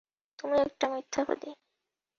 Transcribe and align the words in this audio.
তুমি 0.39 0.55
একটা 0.65 0.85
মিথ্যাবাদী! 0.93 1.51